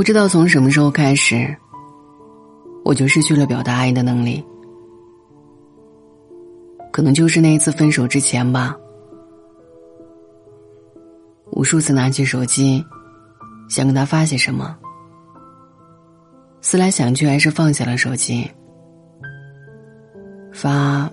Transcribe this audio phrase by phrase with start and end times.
[0.00, 1.54] 不知道从什么时候开始，
[2.86, 4.42] 我就失去了表达爱的能力。
[6.90, 8.74] 可能就是那一次分手之前吧，
[11.52, 12.82] 无数次拿起手机，
[13.68, 14.74] 想跟他发些什么，
[16.62, 18.50] 思来想去，还是放下了手机。
[20.50, 21.10] 发，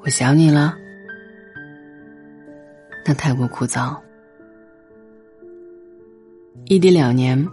[0.00, 0.74] 我想你了，
[3.04, 3.94] 那太过枯燥。
[6.66, 7.46] 异地两年，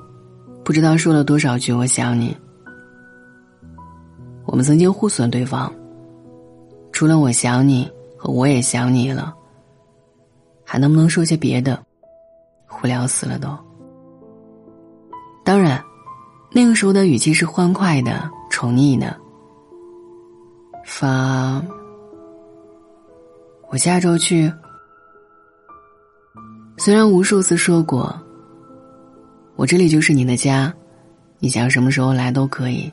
[0.64, 2.36] 不知道说了多少句“我想你”。
[4.48, 5.72] 我们曾经互损对方，
[6.94, 9.36] 除了“我想你”和“我也想你了”，
[10.64, 11.78] 还能不能说些别的？
[12.82, 13.50] 无聊死了都。
[15.44, 15.84] 当然，
[16.50, 19.14] 那个时候的语气是欢快的、宠溺的。
[20.86, 21.62] 发，
[23.70, 24.52] 我下周去。
[26.78, 28.18] 虽然无数次说过。
[29.62, 30.74] 我这里就是你的家，
[31.38, 32.92] 你想什么时候来都可以。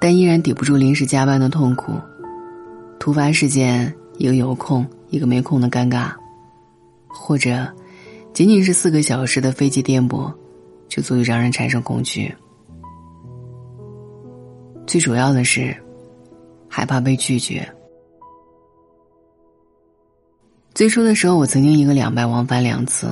[0.00, 1.92] 但依然抵不住临时加班的痛苦，
[2.98, 6.12] 突发事件一个有空一个没空的尴尬，
[7.06, 7.70] 或者
[8.32, 10.32] 仅仅是四个小时的飞机颠簸，
[10.88, 12.34] 就足以让人产生恐惧。
[14.86, 15.76] 最主要的是，
[16.70, 17.68] 害怕被拒绝。
[20.72, 23.08] 最初的时候，我曾经一个两败往返两次。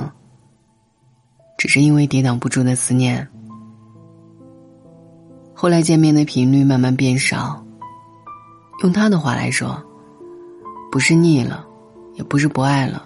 [1.57, 3.27] 只是因为抵挡不住的思念，
[5.53, 7.63] 后来见面的频率慢慢变少。
[8.83, 9.81] 用他的话来说，
[10.91, 11.65] 不是腻了，
[12.15, 13.03] 也不是不爱了，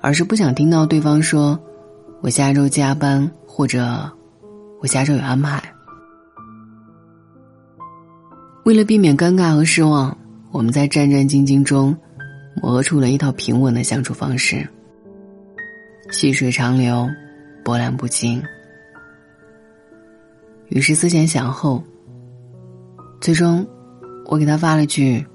[0.00, 1.58] 而是不想听到对方说
[2.22, 4.10] “我下周加班”或者
[4.80, 5.62] “我下周有安排”。
[8.64, 10.16] 为了避免尴尬和失望，
[10.50, 11.94] 我们在战战兢兢中
[12.62, 14.66] 磨合出了一套平稳的相处方式。
[16.10, 17.08] 细水长流，
[17.64, 18.42] 波澜不惊。
[20.68, 21.82] 于是思前想后，
[23.20, 23.66] 最终，
[24.26, 25.26] 我给他发了句：“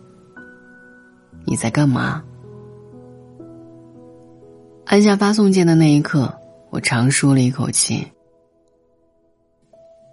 [1.46, 2.24] 你在干嘛？”
[4.86, 6.34] 按下发送键的那一刻，
[6.70, 8.06] 我长舒了一口气。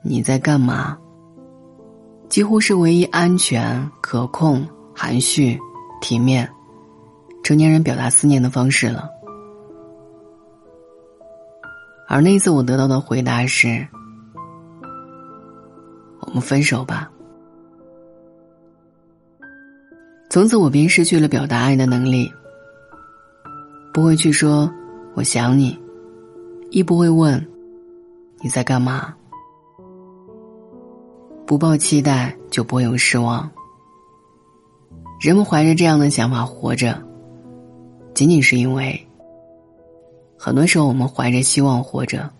[0.02, 0.96] 你在干嘛？
[2.28, 4.64] 几乎是唯一安全、可控、
[4.94, 5.58] 含蓄、
[6.00, 6.48] 体面，
[7.42, 9.10] 成年人表达思念的方式了。
[12.08, 13.86] 而那次我得到的回答是
[16.20, 17.10] ：“我们分手吧。”
[20.30, 22.32] 从此我便失去了表达爱的能力，
[23.92, 24.72] 不会去说
[25.14, 25.78] “我想你”，
[26.70, 27.46] 亦不会问
[28.40, 29.14] “你在干嘛”。
[31.46, 33.50] 不抱期待，就不会有失望。
[35.20, 37.02] 人们怀着这样的想法活着，
[38.14, 39.07] 仅仅是因为。
[40.40, 42.30] 很多时候，我们怀着希望活着，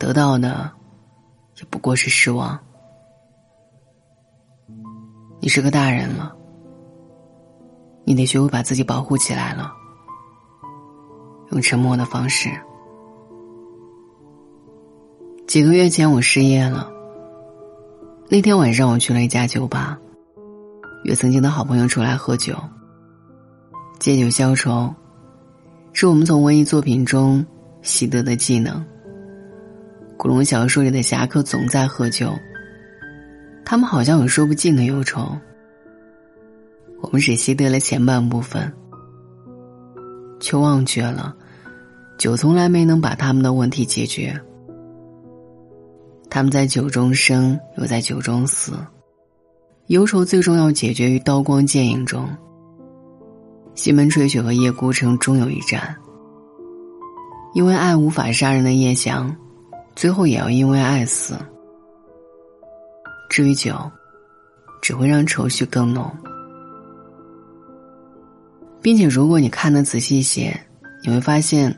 [0.00, 0.68] 得到的
[1.56, 2.58] 也不过是失望。
[5.40, 6.34] 你是个大人了，
[8.04, 9.72] 你得学会把自己保护起来了，
[11.52, 12.50] 用沉默的方式。
[15.46, 16.90] 几个月前，我失业了。
[18.28, 20.00] 那天晚上，我去了一家酒吧，
[21.04, 22.56] 约曾经的好朋友出来喝酒，
[24.00, 24.92] 借酒消愁。
[25.96, 27.46] 是我们从文艺作品中
[27.80, 28.84] 习得的技能。
[30.16, 32.32] 古龙小说里的侠客总在喝酒，
[33.64, 35.38] 他们好像有说不尽的忧愁。
[37.00, 38.72] 我们只习得了前半部分，
[40.40, 41.32] 却忘却了
[42.18, 44.38] 酒从来没能把他们的问题解决。
[46.28, 48.72] 他们在酒中生，又在酒中死，
[49.86, 52.28] 忧愁最终要解决于刀光剑影中。
[53.74, 55.94] 西门吹雪和叶孤城终有一战。
[57.54, 59.34] 因为爱无法杀人的叶翔，
[59.94, 61.36] 最后也要因为爱死。
[63.30, 63.76] 至于酒，
[64.82, 66.10] 只会让愁绪更浓。
[68.82, 70.54] 并且，如果你看得仔细一些，
[71.04, 71.76] 你会发现，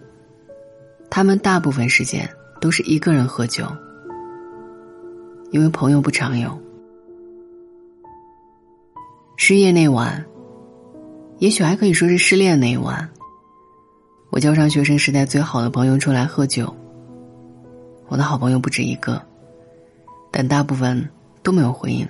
[1.10, 2.28] 他们大部分时间
[2.60, 3.66] 都是一个人喝酒，
[5.50, 6.58] 因为朋友不常有。
[9.37, 10.25] 失业那晚。
[11.38, 13.08] 也许还可以说是失恋那一晚，
[14.30, 16.74] 我叫上学生时代最好的朋友出来喝酒。
[18.08, 19.20] 我的好朋友不止一个，
[20.30, 21.06] 但大部分
[21.42, 22.08] 都没有回应，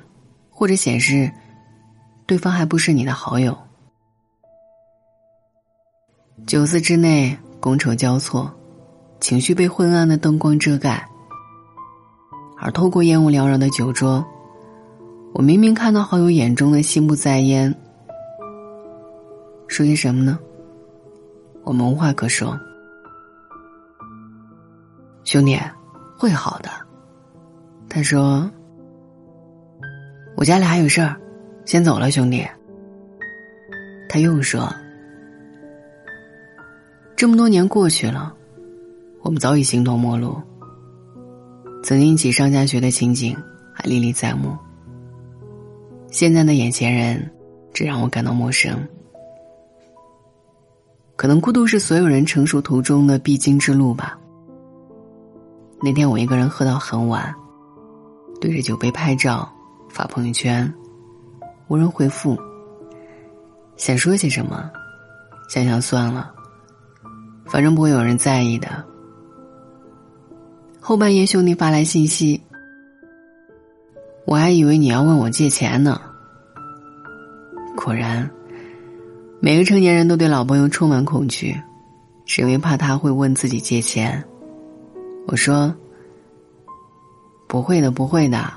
[0.48, 1.28] 或者显示
[2.24, 3.56] 对方还不是你的好友。
[6.46, 8.52] 酒肆之内觥筹交错，
[9.20, 11.04] 情绪被昏暗的灯光遮盖，
[12.58, 14.24] 而透过烟雾缭绕的酒桌，
[15.32, 17.74] 我明明看到好友眼中的心不在焉。
[19.68, 20.38] 说些什么呢？
[21.64, 22.58] 我们无话可说。
[25.24, 25.58] 兄弟，
[26.16, 26.70] 会好的。
[27.88, 28.50] 他说
[30.36, 31.16] ：“我家里还有事儿，
[31.64, 32.46] 先走了，兄弟。”
[34.08, 34.72] 他又说
[37.16, 38.32] ：“这么多年过去了，
[39.22, 40.40] 我们早已形同陌路。
[41.82, 43.36] 曾经一起上下学的情景
[43.72, 44.56] 还历历在目。
[46.08, 47.30] 现在的眼前人，
[47.72, 48.78] 只让我感到陌生。
[51.16, 54.18] 可能孤独是所有人成熟途中的必经之路吧。”
[55.82, 57.34] 那天我一个人喝到很晚，
[58.40, 59.50] 对着酒杯拍照，
[59.88, 60.72] 发朋友圈，
[61.68, 62.38] 无人回复。
[63.76, 64.70] 想说些什么，
[65.48, 66.32] 想想算了，
[67.44, 68.84] 反正不会有人在意的。
[70.80, 72.40] 后半夜兄弟发来信息，
[74.24, 76.00] 我还以为你要问我借钱呢。
[77.76, 78.28] 果然，
[79.46, 81.56] 每个成年人都对老朋友充满恐惧，
[82.24, 84.24] 是因为怕他会问自己借钱。
[85.28, 85.72] 我说
[87.46, 88.52] ：“不会的，不会的，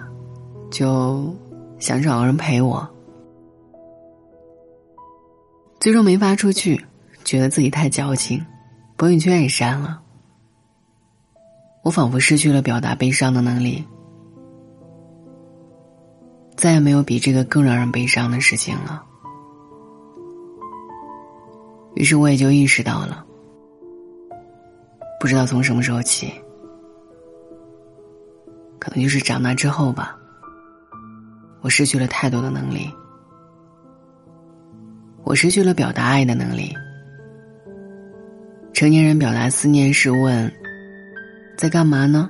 [0.71, 1.31] 就
[1.77, 2.89] 想找个人陪我。”
[5.80, 6.83] 最终没发出去，
[7.24, 8.44] 觉得自己太矫情，
[8.97, 10.01] 朋友圈也删了。
[11.83, 13.86] 我仿佛失去了表达悲伤的能力，
[16.56, 19.06] 再也没有比这个更让人悲伤的事情了。
[22.00, 23.25] 于是我也就意识到了，
[25.19, 26.31] 不知道从什么时候起。
[28.80, 30.18] 可能就是长大之后吧，
[31.60, 32.90] 我失去了太多的能力，
[35.25, 36.74] 我失去了表达爱的能力。
[38.74, 40.50] 成年人表达思念是问
[41.60, 42.30] ：“在干嘛呢？”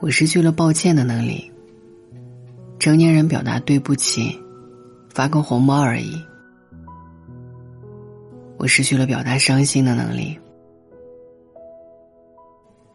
[0.00, 1.50] 我失去了抱歉的能力。
[2.78, 4.38] 成年人表达对不起，
[5.08, 6.22] 发个红包而已。
[8.58, 10.38] 我失去了表达伤心的能力。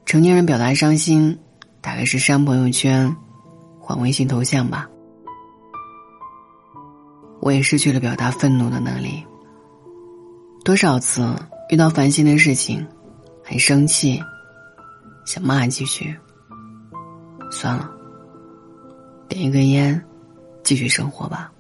[0.05, 1.39] 成年人表达伤心，
[1.81, 3.15] 大概是删朋友圈、
[3.79, 4.89] 换微信头像吧。
[7.39, 9.25] 我也失去了表达愤怒的能力。
[10.65, 11.33] 多少次
[11.69, 12.85] 遇到烦心的事情，
[13.43, 14.21] 很生气，
[15.25, 16.15] 想骂几句，
[17.49, 17.89] 算了，
[19.27, 20.01] 点一根烟，
[20.61, 21.51] 继续生活吧。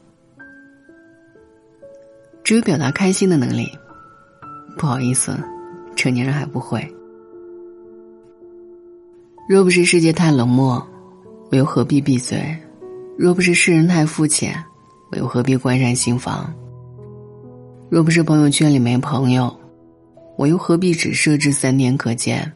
[2.43, 3.77] 至于表达开心的能力，
[4.77, 5.37] 不好意思，
[5.95, 6.85] 成年人还不会。
[9.47, 10.85] 若不是世界太冷漠，
[11.51, 12.55] 我又何必闭嘴？
[13.17, 14.55] 若不是世人太肤浅，
[15.11, 16.53] 我又何必关上心房？
[17.89, 19.55] 若不是朋友圈里没朋友，
[20.37, 22.51] 我又何必只设置三天可见？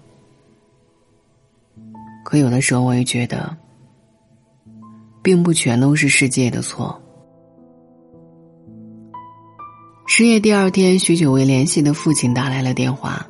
[2.26, 3.56] 可有的时候，我也觉得，
[5.22, 7.00] 并不全都是世界的错。
[10.10, 13.28] 失业第二天，许久未联系的父亲打来了电话，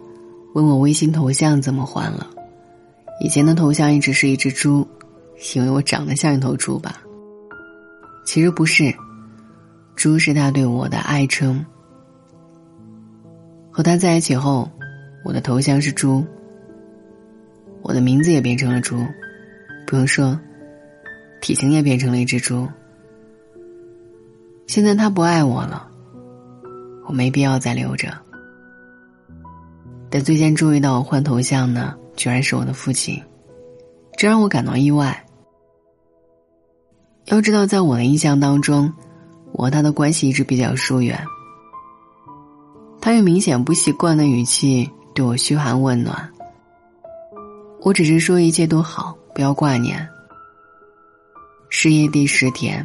[0.54, 2.30] 问我微信头像怎么换了。
[3.20, 4.88] 以前的头像一直是一只猪，
[5.56, 7.02] 因为我长得像一头猪吧。
[8.26, 8.94] 其实不是，
[9.96, 11.66] 猪是他对我的爱称。
[13.72, 14.70] 和他在一起后，
[15.26, 16.24] 我的头像是猪，
[17.82, 19.04] 我的名字也变成了猪，
[19.88, 20.40] 不用说，
[21.42, 22.68] 体型也变成了一只猪。
[24.68, 25.87] 现在他不爱我了，
[27.08, 28.16] 我没必要再留着。
[30.10, 31.96] 但最先注意到我换头像呢。
[32.16, 33.22] 居然是我的父亲，
[34.18, 35.24] 这让我感到意外。
[37.26, 38.92] 要知道，在我的印象当中，
[39.52, 41.24] 我和他的关系一直比较疏远。
[43.00, 46.28] 他用明显不习惯的语气对我嘘寒问暖。
[47.82, 50.10] 我只是说一切都好，不要挂念。
[51.70, 52.84] 失业第十天，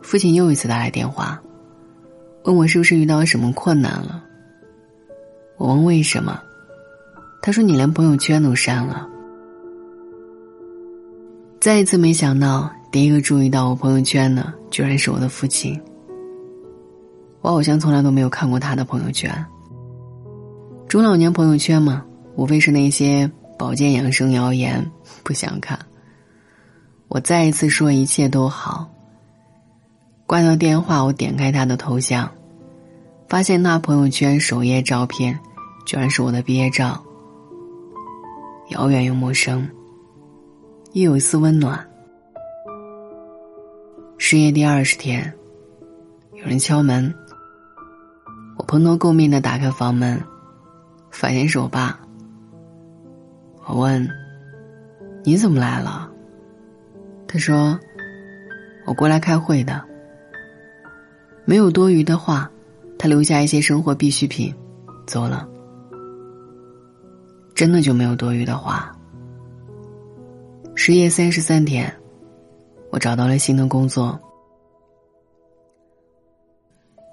[0.00, 1.38] 父亲又一次打来电话，
[2.44, 4.22] 问我是不是遇到什么困难了。
[5.56, 6.40] 我问为什么。
[7.40, 9.08] 他说：“你连朋友圈都删了。”
[11.60, 15.80] 再一次没想到，第一个注意到我朋友圈的，居然是我的父亲。
[17.40, 19.32] 我好像从来都没有看过他的朋友圈。
[20.88, 22.04] 中老年朋友圈嘛，
[22.36, 24.88] 无非是那些保健养生谣言，
[25.24, 25.76] 不想看。
[27.08, 28.88] 我再一次说一切都好。
[30.26, 32.30] 挂掉电话，我点开他的头像，
[33.28, 35.38] 发现他朋友圈首页照片，
[35.84, 37.02] 居然是我的毕业照。
[38.68, 39.68] 遥远又陌生，
[40.92, 41.86] 又有一丝温暖。
[44.16, 45.30] 失业第二十天，
[46.34, 47.12] 有人敲门，
[48.56, 50.18] 我蓬头垢面的打开房门，
[51.10, 51.98] 发现是我爸。
[53.66, 54.08] 我问
[55.24, 56.10] ：“你怎么来了？”
[57.28, 57.78] 他说
[58.86, 59.84] ：“我过来开会的。”
[61.44, 62.50] 没有多余的话，
[62.98, 64.54] 他留下一些生活必需品，
[65.06, 65.48] 走了。
[67.54, 68.96] 真的就没有多余的话。
[70.74, 71.92] 失业三十三天，
[72.90, 74.18] 我找到了新的工作。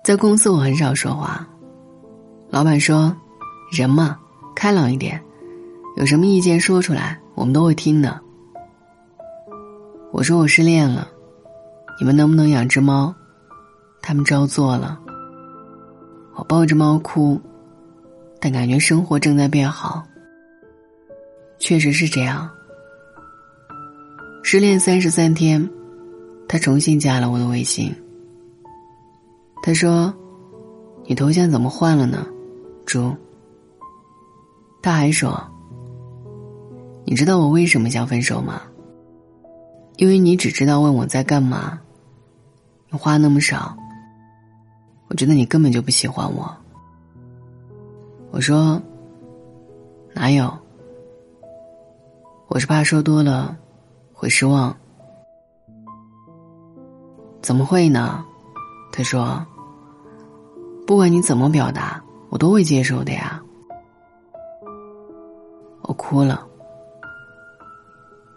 [0.04, 1.48] 在公司我很少说话，
[2.50, 3.16] 老板说
[3.72, 4.18] ：“人嘛，
[4.56, 5.22] 开朗一点，
[5.98, 8.20] 有什么意见说出来，我们都会听的。”
[10.12, 11.08] 我说我失恋了，
[12.00, 13.14] 你们能不能养只猫？
[14.02, 15.00] 他们照做了。
[16.36, 17.40] 我抱着猫哭，
[18.40, 20.06] 但感觉生活正在变好。
[21.58, 22.50] 确实是这样。
[24.42, 25.70] 失恋三十三天，
[26.48, 27.94] 他重新加了我的微信。
[29.62, 30.14] 他说
[31.06, 32.26] ：“你头像怎么换了呢，
[32.86, 33.14] 猪？”
[34.82, 35.44] 他还说
[37.04, 38.62] ：“你知道我为什么想分手吗？
[39.98, 41.78] 因为你只知道问我在干嘛，
[42.90, 43.78] 你话那么少。
[45.10, 46.50] 我觉得你根本就不喜欢我。”
[48.32, 48.82] 我说
[50.14, 50.52] ：“哪有？
[52.48, 53.58] 我是怕说多了
[54.14, 54.76] 会失望。
[57.42, 58.24] 怎么会呢？”
[58.92, 59.46] 他说
[60.86, 63.42] ：“不管你怎么表达，我都会接受的呀。”
[65.84, 66.46] 我哭了，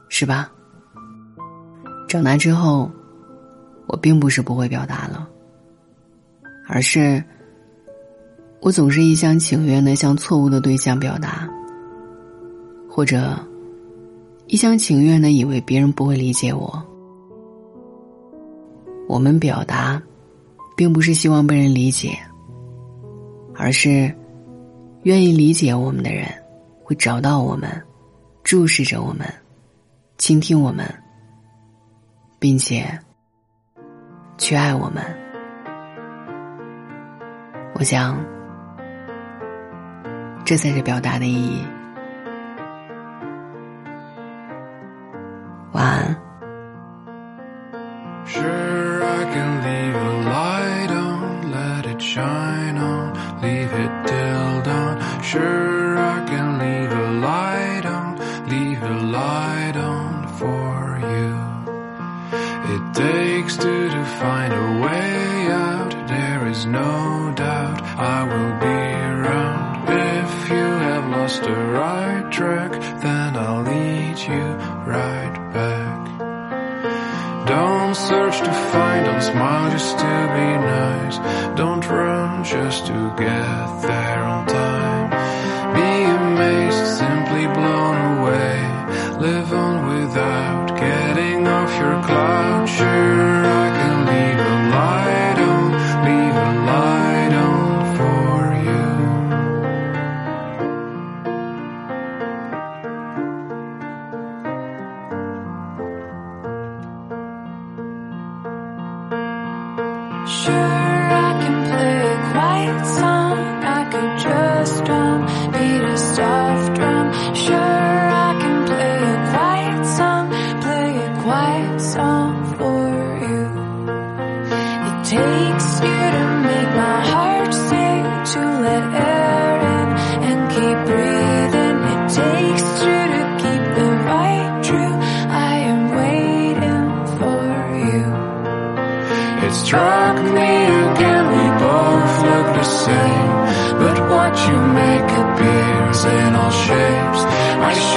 [0.09, 0.51] 是吧？
[2.09, 2.91] 长大之后，
[3.87, 5.29] 我并不是不会表达了，
[6.73, 7.23] 而是
[8.61, 11.49] 我总是一厢情愿的向错误的对象表达，
[12.89, 13.39] 或者
[14.47, 16.83] 一厢情愿的以为别人不会理解我。
[19.07, 20.03] 我们表达。
[20.75, 22.19] 并不是希望被人理解，
[23.55, 24.13] 而是
[25.03, 26.27] 愿意理解我们的人
[26.83, 27.71] 会找到我们，
[28.43, 29.27] 注视着我们，
[30.17, 30.93] 倾听我们，
[32.39, 32.99] 并且
[34.39, 35.22] 去爱我们。
[37.75, 38.17] 我想，
[40.45, 41.67] 这才是表达的意义。
[45.73, 46.22] 晚安。
[74.87, 76.03] Right back.
[77.47, 80.49] Don't search to find, don't smile just to be
[80.79, 81.17] nice.
[81.57, 85.11] Don't run just to get there on time.
[85.75, 88.55] Be amazed, simply blown away.
[89.21, 92.69] Live on without getting off your cloud.
[92.69, 93.42] Sure,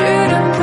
[0.05, 0.54] you to